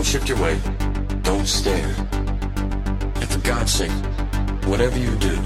[0.00, 0.58] Don't shift your weight.
[1.22, 1.94] Don't stare.
[2.14, 3.90] And for God's sake,
[4.64, 5.36] whatever you do,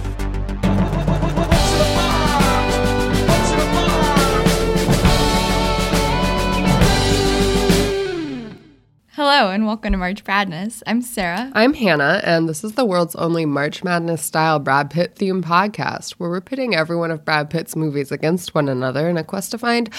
[9.11, 10.85] Hello and welcome to March Bradness.
[10.87, 11.51] I'm Sarah.
[11.53, 16.13] I'm Hannah, and this is the world's only March Madness style Brad Pitt themed podcast
[16.13, 19.51] where we're pitting every one of Brad Pitt's movies against one another in a quest
[19.51, 19.91] to find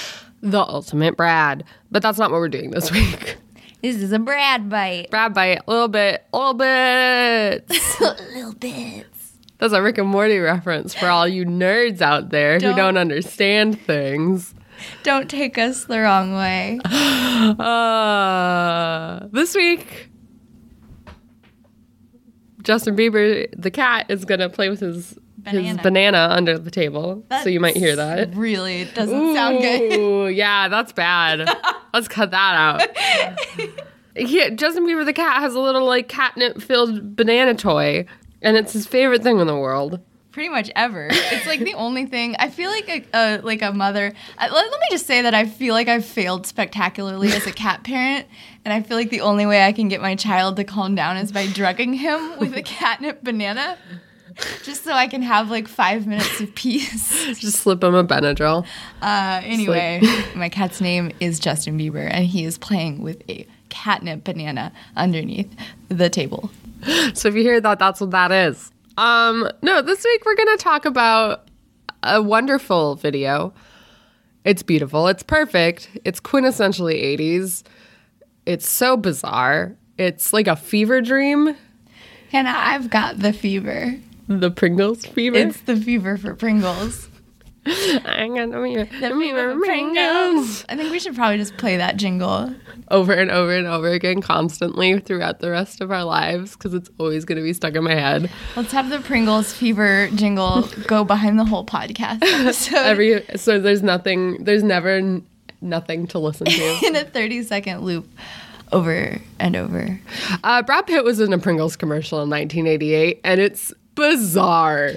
[0.41, 1.65] the ultimate Brad.
[1.91, 3.35] But that's not what we're doing this week.
[3.85, 5.11] This is a Brad bite.
[5.11, 7.69] Brad bite, a little bit, a little bit.
[8.33, 9.33] Little bits.
[9.59, 12.97] That's a Rick and Morty reference for all you nerds out there Don't- who don't
[12.97, 14.55] understand things.
[15.03, 16.79] Don't take us the wrong way.
[17.59, 20.09] Uh, this week,
[22.63, 25.09] Justin Bieber, the cat, is gonna play with his
[25.45, 25.83] his Banana.
[25.83, 27.23] banana under the table.
[27.43, 28.33] so you might hear that.
[28.35, 29.99] Really doesn't sound good.
[29.99, 31.47] Ooh, yeah, that's bad.
[31.95, 33.69] Let's cut that out.
[34.17, 38.05] Yeah, Justin Bieber the cat has a little like catnip filled banana toy,
[38.41, 39.99] and it's his favorite thing in the world.
[40.31, 41.09] Pretty much ever.
[41.11, 42.33] It's like the only thing.
[42.39, 44.13] I feel like a, a like a mother.
[44.37, 47.51] uh, Let, let me just say that I feel like I've failed spectacularly as a
[47.51, 48.25] cat parent,
[48.63, 51.17] and I feel like the only way I can get my child to calm down
[51.17, 53.77] is by drugging him with a catnip banana,
[54.63, 57.25] just so I can have like five minutes of peace.
[57.39, 58.65] Just slip him a Benadryl.
[59.01, 60.01] Uh, anyway,
[60.35, 65.53] my cat's name is Justin Bieber, and he is playing with a catnip banana underneath
[65.89, 66.51] the table.
[67.15, 68.71] So if you hear that, that's what that is.
[68.97, 71.47] Um, no, this week we're gonna talk about
[72.03, 73.53] a wonderful video.
[74.43, 75.07] It's beautiful.
[75.07, 75.89] It's perfect.
[76.03, 77.63] It's quintessentially 80s.
[78.45, 79.75] It's so bizarre.
[79.97, 81.55] It's like a fever dream.
[82.31, 83.95] Hannah, I've got the fever.
[84.27, 85.37] The Pringles fever.
[85.37, 87.09] It's the fever for Pringles.
[87.67, 88.85] I got the fever.
[88.85, 90.65] The fever for Pringles.
[90.69, 92.53] I think we should probably just play that jingle.
[92.91, 96.89] Over and over and over again, constantly throughout the rest of our lives, because it's
[96.99, 98.29] always going to be stuck in my head.
[98.55, 103.81] Let's have the Pringles fever jingle go behind the whole podcast episode Every so there's
[103.81, 104.43] nothing.
[104.43, 105.21] There's never
[105.61, 106.79] nothing to listen to.
[106.85, 108.07] in a 30 second loop
[108.71, 109.99] over and over.
[110.43, 114.91] Uh, Brad Pitt was in a Pringles commercial in 1988, and it's bizarre.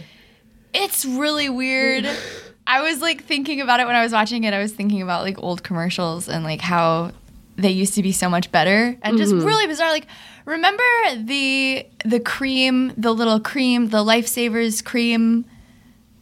[0.75, 2.09] It's really weird.
[2.67, 4.53] I was like thinking about it when I was watching it.
[4.53, 7.13] I was thinking about like old commercials and like how
[7.57, 9.47] they used to be so much better and just mm-hmm.
[9.47, 9.91] really bizarre.
[9.91, 10.07] Like
[10.45, 10.85] remember
[11.17, 15.45] the the cream, the little cream, the lifesavers cream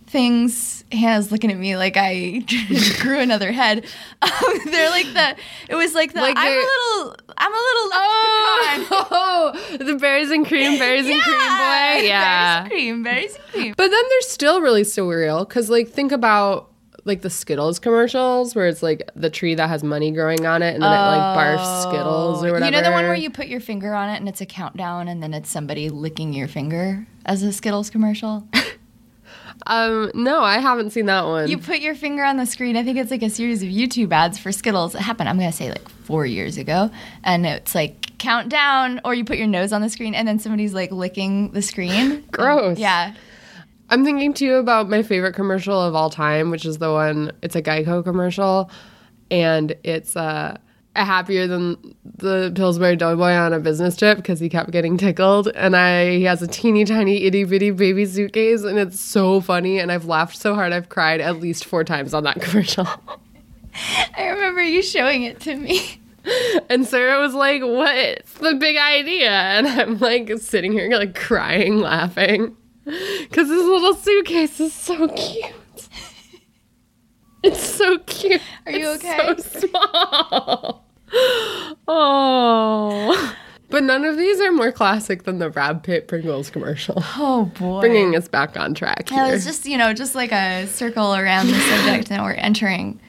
[0.07, 0.85] things.
[0.93, 2.45] Hannah's looking at me like I
[3.01, 3.87] grew another head.
[4.23, 5.37] Um, they're like the.
[5.69, 6.21] It was like the.
[6.21, 7.17] Like I'm a little.
[7.37, 7.89] I'm a little.
[7.91, 9.07] leprechaun.
[9.11, 12.07] Oh, the berries and cream, berries and cream boy.
[12.07, 12.63] Yeah.
[12.63, 13.75] Berries and cream, berries and cream.
[13.77, 16.71] But then they're still really surreal because, like, think about
[17.05, 20.75] like the Skittles commercials where it's like the tree that has money growing on it
[20.75, 22.65] and then it like barfs Skittles or whatever.
[22.65, 25.07] You know the one where you put your finger on it and it's a countdown
[25.07, 28.49] and then it's somebody licking your finger as a Skittles commercial?
[29.67, 31.49] Um, no, I haven't seen that one.
[31.49, 32.77] you put your finger on the screen.
[32.77, 34.95] I think it's like a series of YouTube ads for Skittles.
[34.95, 36.91] It happened, I'm going to say like four years ago.
[37.25, 40.75] And it's like countdown, or you put your nose on the screen and then somebody's
[40.75, 42.25] like licking the screen.
[42.31, 42.79] Gross.
[42.79, 43.15] Yeah.
[43.89, 47.33] I'm thinking too about my favorite commercial of all time, which is the one.
[47.43, 48.69] It's a Geico commercial,
[49.31, 50.57] and it's uh,
[51.05, 51.77] happier than
[52.17, 56.25] the Pillsbury Doughboy on a business trip because he kept getting tickled, and I he
[56.25, 60.37] has a teeny tiny itty bitty baby suitcase, and it's so funny, and I've laughed
[60.37, 62.87] so hard I've cried at least four times on that commercial.
[64.17, 66.01] I remember you showing it to me.
[66.69, 71.79] And Sarah was like, "What's the big idea?" And I'm like sitting here like crying,
[71.79, 75.55] laughing, because this little suitcase is so cute.
[77.43, 78.43] It's so cute.
[78.67, 79.37] Are you It's okay?
[79.37, 80.86] So small.
[81.89, 83.35] Oh.
[83.69, 87.03] But none of these are more classic than the Brad Pitt Pringles commercial.
[87.17, 87.81] Oh boy.
[87.81, 91.15] Bringing us back on track Yeah, it was just, you know, just like a circle
[91.15, 93.01] around the subject and we're entering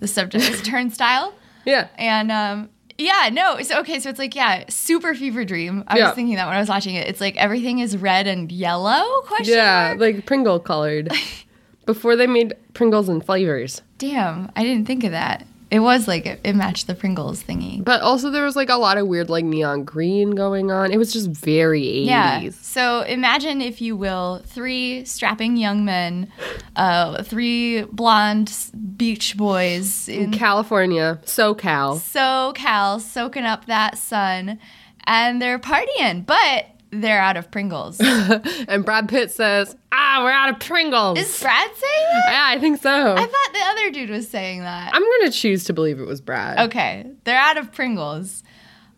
[0.00, 0.64] the subject.
[0.64, 1.34] Turnstile.
[1.64, 1.88] yeah.
[1.96, 2.68] And um,
[2.98, 3.60] yeah, no.
[3.62, 5.82] So okay, so it's like yeah, super fever dream.
[5.88, 6.06] I Yeah.
[6.08, 7.08] was thinking that when I was watching it.
[7.08, 9.04] It's like everything is red and yellow?
[9.22, 10.00] Question Yeah, mark?
[10.00, 11.10] like Pringle colored.
[11.86, 13.82] Before they made Pringles and flavors.
[13.98, 15.46] Damn, I didn't think of that.
[15.72, 17.82] It was like it, it matched the Pringles thingy.
[17.82, 20.92] But also there was like a lot of weird like neon green going on.
[20.92, 22.04] It was just very 80s.
[22.04, 22.50] Yeah.
[22.60, 26.30] So imagine, if you will, three strapping young men,
[26.76, 28.54] uh, three blonde
[28.98, 31.96] beach boys in California, SoCal.
[31.96, 34.58] SoCal soaking up that sun,
[35.04, 37.98] and they're partying, but they're out of Pringles.
[38.68, 42.28] and Brad Pitt says, "Ah, we're out of Pringles." Is Brad saying that?
[42.30, 43.14] yeah, I think so.
[43.14, 44.94] I thought the other dude was saying that.
[44.94, 46.58] I'm gonna choose to believe it was Brad.
[46.68, 48.44] Okay, they're out of Pringles.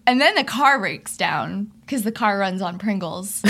[0.06, 3.42] And then the car breaks down because the car runs on Pringles.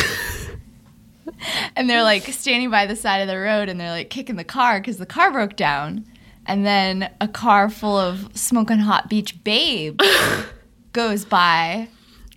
[1.76, 4.44] and they're like standing by the side of the road and they're like kicking the
[4.44, 6.04] car because the car broke down.
[6.46, 10.04] And then a car full of smoking hot beach babes
[10.92, 11.88] goes by.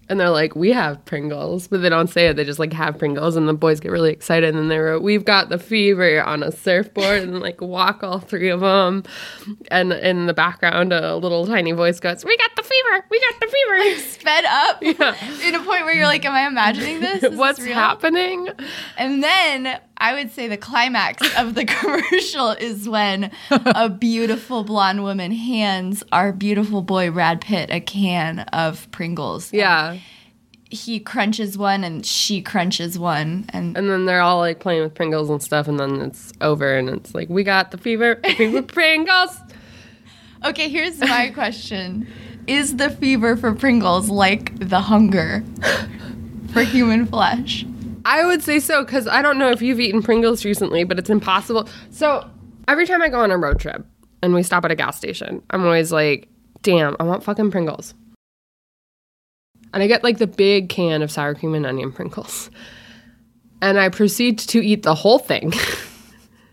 [0.09, 2.35] And they're like, we have Pringles, but they don't say it.
[2.35, 4.49] They just like have Pringles, and the boys get really excited.
[4.49, 8.19] And then they wrote, "We've got the fever" on a surfboard, and like walk all
[8.19, 9.03] three of them.
[9.69, 13.05] And in the background, a little tiny voice goes, "We got fever!
[13.09, 15.15] We got the fever!" Sped up Yeah.
[15.47, 17.23] in a point where you're like, Am I imagining this?
[17.31, 18.49] Is What's real?" happening?
[18.97, 25.03] And then I would say the climax of the commercial is when a beautiful blonde
[25.03, 29.51] woman hands our beautiful boy Brad Pitt a can of Pringles.
[29.53, 29.97] Yeah.
[30.69, 33.45] He crunches one and she crunches one.
[33.49, 36.75] And And then they're all like playing with Pringles and stuff, and then it's over,
[36.75, 38.19] and it's like, "We got the fever!
[38.35, 39.37] Fever Pringles!"
[40.43, 42.05] okay, here's my question
[42.47, 45.43] Is the fever for Pringles like the hunger
[46.53, 47.65] for human flesh?
[48.05, 51.09] I would say so because I don't know if you've eaten Pringles recently, but it's
[51.09, 51.67] impossible.
[51.91, 52.25] So
[52.69, 53.85] every time I go on a road trip
[54.23, 56.29] and we stop at a gas station, I'm always like,
[56.61, 57.93] damn, I want fucking Pringles.
[59.73, 62.49] And I get like the big can of sour cream and onion Pringles.
[63.61, 65.51] And I proceed to eat the whole thing.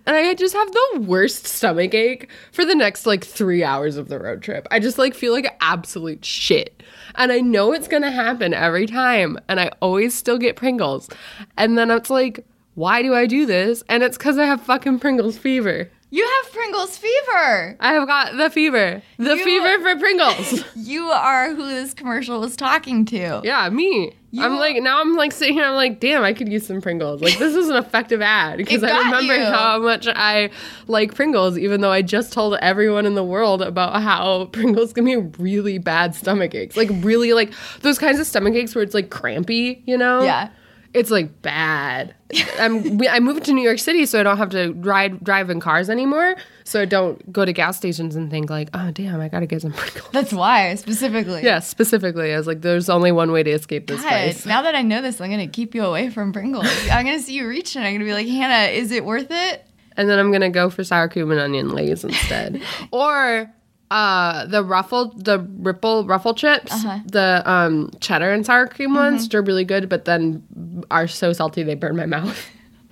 [0.06, 4.08] and I just have the worst stomach ache for the next like three hours of
[4.08, 4.66] the road trip.
[4.70, 6.82] I just like feel like absolute shit.
[7.16, 9.38] And I know it's gonna happen every time.
[9.48, 11.08] And I always still get Pringles.
[11.56, 13.82] And then it's like, why do I do this?
[13.88, 15.90] And it's because I have fucking Pringles fever.
[16.10, 17.76] You have Pringles fever.
[17.80, 19.02] I have got the fever.
[19.18, 20.64] The You- fever for Pringles.
[20.76, 23.40] You are who this commercial was talking to.
[23.42, 24.14] yeah, me.
[24.40, 27.20] I'm like, now I'm like sitting here, I'm like, damn, I could use some Pringles.
[27.20, 29.44] Like, this is an effective ad because I remember you.
[29.44, 30.50] how much I
[30.86, 35.04] like Pringles, even though I just told everyone in the world about how Pringles give
[35.04, 36.76] me really bad stomach aches.
[36.76, 40.22] Like, really, like those kinds of stomach aches where it's like crampy, you know?
[40.22, 40.50] Yeah.
[40.94, 42.14] It's like bad.
[42.58, 45.50] I'm, we, I moved to New York City, so I don't have to ride drive
[45.50, 46.36] in cars anymore.
[46.62, 49.62] So I don't go to gas stations and think like, oh damn, I gotta get
[49.62, 50.08] some Pringles.
[50.12, 51.42] That's why, specifically.
[51.42, 54.46] Yeah, specifically, I was like, there's only one way to escape this God, place.
[54.46, 56.66] now that I know this, I'm gonna keep you away from Pringles.
[56.90, 59.66] I'm gonna see you reach, And I'm gonna be like, Hannah, is it worth it?
[59.96, 62.62] And then I'm gonna go for sour cream and onion lays instead,
[62.92, 63.52] or
[63.94, 66.98] uh, the ruffle, the ripple ruffle chips, Uh-huh.
[67.06, 68.96] the um, cheddar and sour cream Mm-hmm.
[69.14, 70.42] ones, are really good, but then
[70.90, 72.38] are so salty they burn my mouth.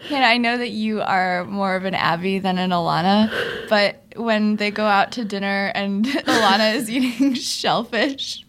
[0.08, 3.30] Hannah, I know that you are more of an Abbi than an Ilana,
[3.68, 6.04] but when they go out to dinner and
[6.34, 8.44] Ilana is eating shellfish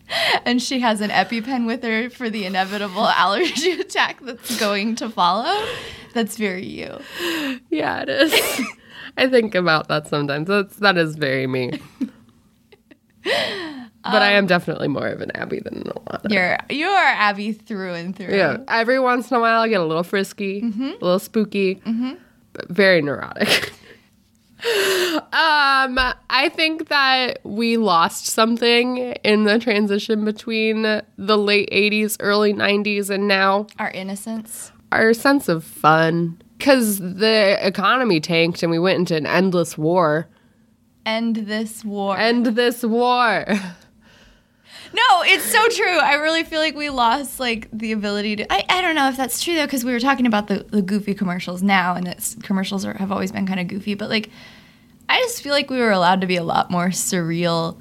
[0.45, 5.09] and she has an EpiPen with her for the inevitable allergy attack that's going to
[5.09, 5.63] follow,
[6.13, 7.00] that's very you.
[7.69, 8.33] yeah, it is.
[9.17, 10.47] I think about that sometimes.
[10.47, 11.79] That's that is very me.
[14.03, 16.31] but I am definitely more of an Abbi than an Ilana.
[16.31, 18.35] You're you are Abbi through and through.
[18.35, 20.83] Yeah, every once in a while I get a little frisky, Mm-hmm.
[20.83, 21.81] a little spooky,
[22.53, 23.71] but very neurotic.
[24.63, 25.97] um,
[26.29, 30.83] I think that we lost something in the transition between
[31.17, 34.71] the late 80s, early 90s, and now Our innocence.
[34.91, 36.39] our sense of fun.
[36.57, 40.29] Because the economy tanked and we went into an endless war.
[41.05, 42.17] End this war.
[42.17, 43.45] End this war.
[44.94, 45.97] No, it's so true.
[45.97, 48.53] I really feel like we lost like the ability to.
[48.53, 50.83] I, I don't know if that's true though, because we were talking about the, the
[50.83, 53.95] goofy commercials now, and it's commercials are, have always been kind of goofy.
[53.95, 54.29] But like,
[55.10, 57.79] I just feel like we were allowed to be a lot more surreal,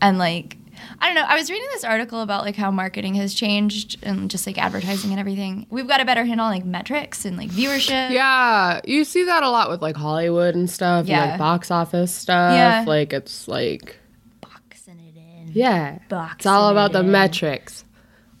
[0.00, 0.56] and like,
[1.00, 1.24] I don't know.
[1.26, 5.10] I was reading this article about like how marketing has changed and just like advertising
[5.10, 5.66] and everything.
[5.70, 8.10] We've got a better handle on like metrics and like viewership.
[8.10, 11.22] Yeah, you see that a lot with like Hollywood and stuff, Yeah.
[11.22, 12.54] and like box office stuff.
[12.54, 12.84] Yeah.
[12.86, 13.98] Like it's like
[14.40, 15.50] boxing it in.
[15.52, 15.98] Yeah.
[16.08, 17.10] Boxing it's all about it the in.
[17.10, 17.84] metrics.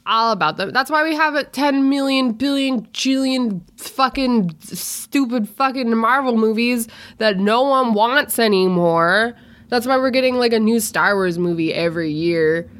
[0.06, 0.70] All about them.
[0.70, 7.38] That's why we have a 10 million, billion, jillion fucking stupid fucking Marvel movies that
[7.38, 9.34] no one wants anymore.
[9.68, 12.70] That's why we're getting like a new Star Wars movie every year.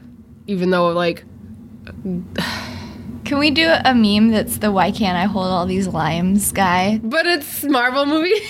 [0.46, 1.24] Even though, like,
[3.24, 7.00] Can we do a meme that's the "Why can't I hold all these limes" guy?
[7.02, 8.34] but it's Marvel movie.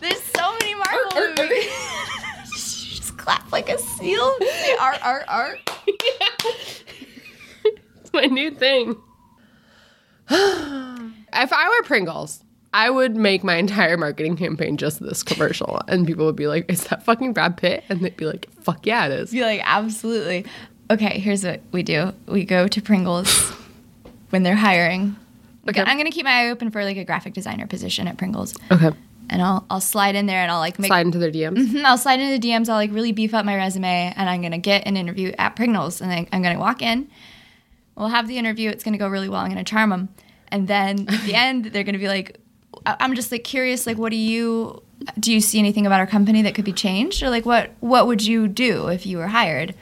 [0.00, 1.64] There's so many Marvel movies.
[1.64, 2.50] You
[2.96, 4.34] just clap like a seal.
[4.40, 5.58] Say art, art, art.
[5.86, 6.82] it's
[8.12, 8.90] my new thing.
[10.30, 12.42] if I were Pringles,
[12.72, 16.70] I would make my entire marketing campaign just this commercial, and people would be like,
[16.70, 19.60] "Is that fucking Brad Pitt?" And they'd be like, "Fuck yeah, it is." Be like,
[19.64, 20.44] absolutely.
[20.90, 22.12] Okay, here's what we do.
[22.26, 23.50] We go to Pringles
[24.30, 25.16] when they're hiring.
[25.68, 25.80] Okay.
[25.82, 28.54] I'm gonna keep my eye open for like a graphic designer position at Pringles.
[28.70, 28.90] Okay.
[29.28, 31.58] and I'll I'll slide in there and I'll like make Slide into their DMs.
[31.72, 32.68] Mhm, I'll slide into the DMs.
[32.68, 36.00] I'll like really beef up my resume, and I'm gonna get an interview at Pringles,
[36.00, 37.08] and I, I'm gonna walk in.
[37.96, 38.70] We'll have the interview.
[38.70, 39.40] It's gonna go really well.
[39.40, 40.08] I'm gonna charm them,
[40.48, 42.38] and then at the end, they're gonna be like,
[42.86, 43.86] "I'm just like curious.
[43.86, 44.82] Like, what do you
[45.18, 45.32] do?
[45.32, 48.24] You see anything about our company that could be changed, or like what what would
[48.24, 49.74] you do if you were hired?"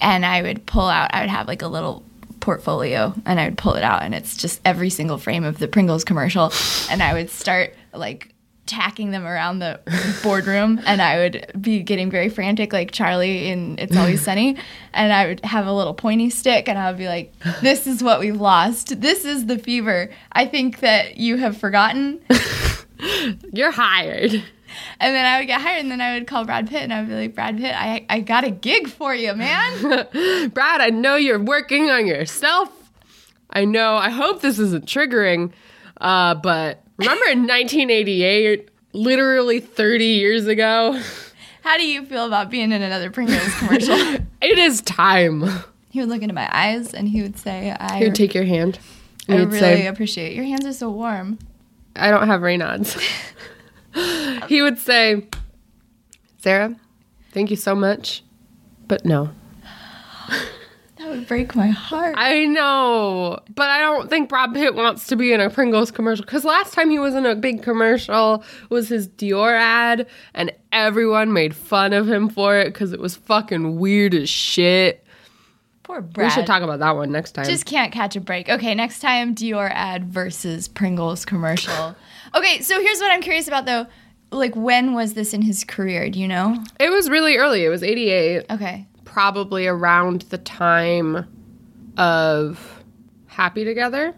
[0.00, 1.14] And I would pull out.
[1.14, 2.02] I would have like a little
[2.40, 5.68] portfolio, and I would pull it out, and it's just every single frame of the
[5.68, 6.52] Pringles commercial,
[6.90, 8.33] and I would start like
[8.66, 9.78] tacking them around the
[10.22, 14.56] boardroom and I would be getting very frantic like Charlie in It's Always Sunny
[14.92, 18.02] and I would have a little pointy stick and I would be like this is
[18.02, 22.20] what we've lost this is the fever I think that you have forgotten
[23.52, 24.32] You're hired.
[24.32, 27.00] and then I would get hired and then I would call Brad Pitt and I
[27.00, 29.80] would be like Brad Pitt I, I got a gig for you man
[30.54, 32.70] Brad, I know you're working on yourself.
[33.50, 33.94] I know.
[33.96, 35.52] I hope this isn't triggering.
[36.00, 41.00] Uh, but remember in 1988, literally 30 years ago,
[41.62, 43.96] how do you feel about being in another Pringles commercial
[44.42, 45.44] it is time.
[45.90, 48.44] he would look into my eyes and he would say I, He would take your
[48.44, 48.78] hand.
[49.28, 50.36] I he'd really say, appreciate it.
[50.36, 51.38] your hands are so warm
[51.96, 52.96] I don't have Raynaud's.
[54.48, 55.26] he would say,
[56.38, 56.74] Sarah,
[57.32, 58.22] thank you so much.
[58.88, 59.30] But no.
[61.14, 65.32] Would break my heart I know, but I don't think Brad Pitt wants to be
[65.32, 69.08] in a Pringles commercial because last time he was in a big commercial was his
[69.08, 74.14] Dior ad, and everyone made fun of him for it because it was fucking weird
[74.14, 75.04] as shit.
[75.82, 77.44] poor Brad We should talk about that one next time.
[77.44, 78.48] Just can't catch a break.
[78.48, 81.96] Okay, next time Dior ad versus Pringles commercial.
[82.34, 83.86] okay, so here's what I'm curious about though.
[84.30, 86.10] Like when was this in his career?
[86.10, 86.62] Do you know?
[86.80, 87.64] it was really early.
[87.64, 88.86] It was '88, Okay.
[89.14, 91.24] Probably around the time
[91.96, 92.82] of
[93.26, 94.12] Happy Together.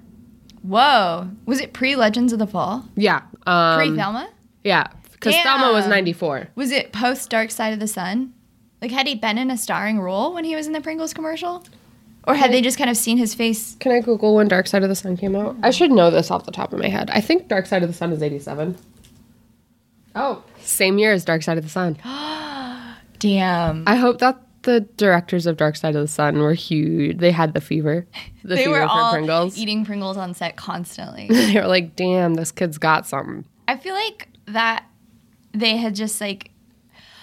[0.62, 1.30] Whoa.
[1.44, 2.88] Was it pre Legends of the Fall?
[2.96, 4.30] Yeah, um, Pre Thelma?
[4.64, 6.48] yeah, because Thelma was '94.
[6.54, 8.32] Was it post Dark Side of the Sun?
[8.80, 11.62] Like had he been in a starring role when he was in the Pringles commercial?
[12.26, 13.76] Or had they just kind of seen his face?
[13.78, 15.56] Can I Google when Dark Side of the Sun came out?
[15.62, 17.10] I should know this off the top of my head.
[17.10, 18.76] I think Dark Side of the Sun is 87.
[20.16, 21.98] Oh, same year as Dark Side of the Sun.
[23.18, 23.84] Damn.
[23.86, 27.16] I hope that the directors of Dark Side of the Sun were huge.
[27.18, 28.06] They had the fever.
[28.44, 29.56] The they fever were for all Pringles.
[29.56, 31.26] eating Pringles on set constantly.
[31.30, 33.46] they were like, damn, this kid's got something.
[33.66, 34.84] I feel like that
[35.52, 36.50] they had just like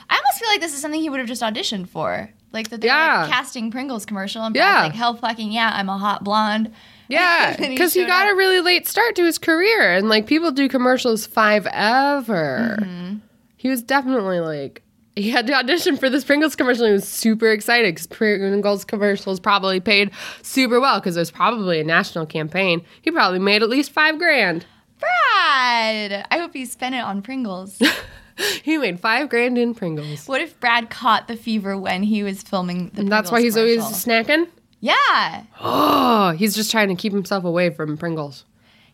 [0.10, 2.30] I almost feel like this is something he would have just auditioned for.
[2.52, 3.22] Like that they're Yeah.
[3.22, 4.82] like casting Pringles commercial and Yeah.
[4.84, 6.74] Like hell fucking yeah, I'm a hot blonde.
[7.10, 8.34] Yeah, And he because he, got up.
[8.34, 12.78] a really late start to his career, and like people do commercials five ever.
[12.82, 13.16] Mm-hmm.
[13.58, 14.83] He was definitely like
[15.16, 16.86] he had to audition for this Pringles commercial.
[16.86, 21.32] And he was super excited because Pringles commercials probably paid super well because it was
[21.32, 22.84] probably a national campaign.
[23.02, 24.66] He probably made at least five grand.
[25.00, 26.26] Brad!
[26.32, 27.82] I hope he spent it on Pringles.
[28.64, 30.28] He made five grand in Pringles.
[30.28, 33.54] what if Brad caught the fever when he was filming the And that's why he's
[33.54, 34.48] Pringles always snacking.
[34.80, 35.44] Yeah.
[35.62, 38.46] Oh, he's just trying to keep himself away from Pringles.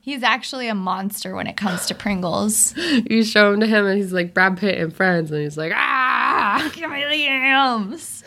[0.02, 2.74] He's actually a monster when it comes to Pringles.
[3.10, 5.72] You show him to him, and he's like Brad Pitt and Friends, and he's like,
[5.74, 6.09] ah,
[6.74, 8.24] Give me the yams.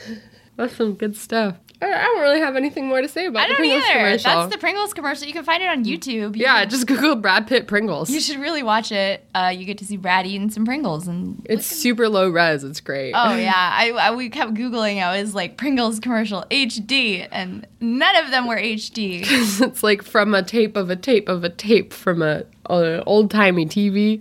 [0.56, 1.56] that's some good stuff.
[1.84, 3.92] I don't really have anything more to say about I the don't Pringles either.
[3.98, 4.30] commercial.
[4.30, 5.26] That's the Pringles commercial.
[5.26, 6.36] You can find it on YouTube.
[6.36, 8.08] You yeah, can- just Google Brad Pitt Pringles.
[8.08, 9.26] You should really watch it.
[9.34, 11.44] Uh, you get to see Brad eating some Pringles and.
[11.50, 12.62] it's super low res.
[12.62, 13.14] It's great.
[13.14, 15.02] Oh yeah, I, I we kept googling.
[15.02, 19.22] I was like Pringles commercial HD, and none of them were HD.
[19.60, 23.28] it's like from a tape of a tape of a tape from a, a old
[23.32, 24.20] timey TV.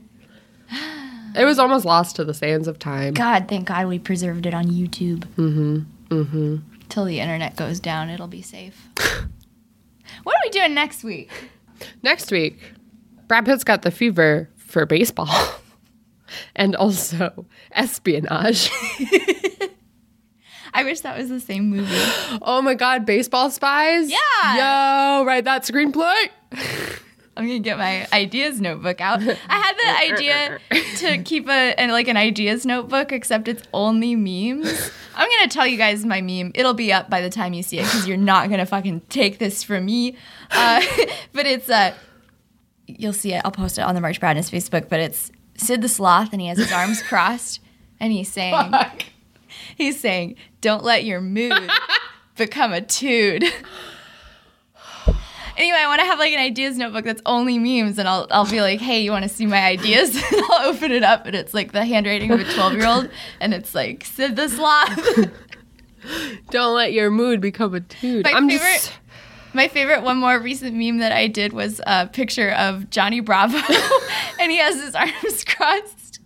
[1.35, 3.13] It was almost lost to the sands of time.
[3.13, 5.25] God, thank God we preserved it on YouTube.
[5.37, 5.79] Mm-hmm.
[6.09, 6.55] Mm-hmm.
[6.89, 8.89] Till the internet goes down, it'll be safe.
[10.23, 11.31] what are we doing next week?
[12.03, 12.59] Next week,
[13.27, 15.33] Brad Pitt's got the fever for baseball
[16.55, 18.69] and also espionage.
[20.73, 21.95] I wish that was the same movie.
[22.43, 24.09] Oh my god, baseball spies?
[24.09, 25.17] Yeah.
[25.19, 26.29] Yo, write that screenplay.
[27.37, 29.21] I'm gonna get my ideas notebook out.
[29.21, 30.59] I had the idea
[30.97, 34.91] to keep a and like an ideas notebook, except it's only memes.
[35.15, 36.51] I'm gonna tell you guys my meme.
[36.55, 39.37] It'll be up by the time you see it because you're not gonna fucking take
[39.37, 40.17] this from me.
[40.51, 40.81] Uh,
[41.33, 41.93] but it's uh,
[42.85, 43.41] you'll see it.
[43.45, 44.89] I'll post it on the March Bradness Facebook.
[44.89, 47.61] But it's Sid the Sloth, and he has his arms crossed,
[48.01, 48.73] and he's saying,
[49.77, 51.69] he's saying, "Don't let your mood
[52.35, 53.45] become a tude."
[55.57, 58.49] Anyway, I want to have like an ideas notebook that's only memes, and I'll I'll
[58.49, 60.15] be like, hey, you want to see my ideas?
[60.31, 63.09] and I'll open it up, and it's like the handwriting of a twelve year old,
[63.41, 65.29] and it's like Sid the Sloth.
[66.49, 68.25] Don't let your mood become a dude.
[68.25, 68.93] My I'm favorite- just
[69.53, 73.59] My favorite, one more recent meme that I did was a picture of Johnny Bravo,
[74.39, 76.19] and he has his arms crossed,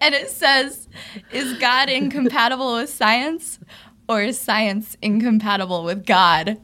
[0.00, 0.88] and it says,
[1.32, 3.58] "Is God incompatible with science,
[4.08, 6.58] or is science incompatible with God?"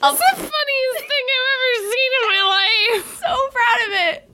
[0.00, 3.18] That's the funniest thing I've ever seen in my life.
[3.18, 4.24] so proud of it.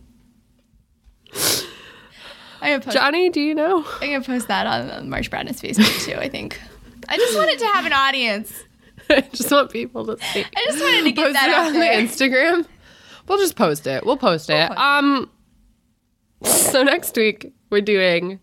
[2.60, 2.96] I'm gonna post.
[2.96, 3.84] Johnny, do you know?
[4.00, 6.14] I'm gonna post that on the March Bradness Facebook too.
[6.18, 6.60] I think.
[7.08, 8.64] I just wanted to have an audience.
[9.10, 10.40] I just want people to see.
[10.56, 12.00] I just wanted to get post that it out on there.
[12.00, 12.66] the Instagram.
[13.28, 14.04] We'll just post it.
[14.06, 14.68] We'll post it.
[14.68, 14.78] post it.
[14.78, 15.30] um.
[16.42, 18.38] So next week we're doing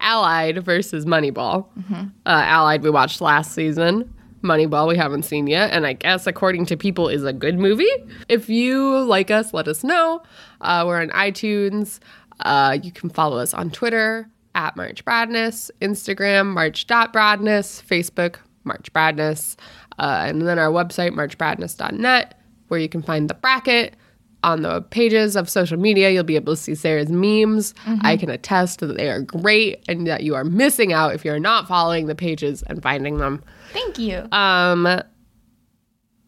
[0.00, 1.66] Allied versus Moneyball.
[1.78, 1.94] Mm-hmm.
[1.94, 4.12] Uh, Allied we watched last season.
[4.46, 7.90] Moneyball we haven't seen yet, and I guess according to people is a good movie.
[8.28, 10.22] If you like us, let us know.
[10.60, 11.98] Uh, we're on iTunes.
[12.40, 19.56] Uh, you can follow us on Twitter at March Bradness, Instagram March.Bradness, Facebook March Bradness,
[19.98, 23.94] uh, and then our website marchbradness.net, where you can find the bracket.
[24.42, 27.74] On the pages of social media, you'll be able to see Sarah's memes.
[28.02, 31.40] I can attest that they are great and that you are missing out if you're
[31.40, 33.42] not following the pages and finding them.
[33.76, 34.26] Thank you.
[34.32, 35.02] Um,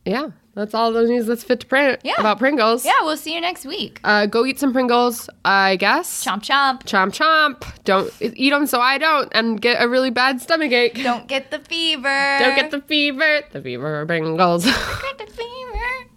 [0.05, 2.15] yeah, that's all the news that's fit to print Yeah.
[2.19, 2.85] about Pringles.
[2.85, 4.01] yeah, we'll see you next week.
[4.05, 6.25] Uh, go eat some Pringles, I guess.
[6.25, 6.83] Chomp chomp.
[6.85, 7.65] Chomp chomp.
[7.85, 11.03] Don't eat them so I don't and get a really bad stomach ache.
[11.03, 12.37] Don't get the fever.
[12.39, 13.41] Don't get the fever.
[13.53, 14.65] The fever Pringles.
[14.67, 16.09] Get the fever.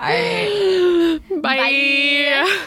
[0.00, 1.20] All right.
[1.42, 1.56] Bye.
[1.56, 2.66] Bye.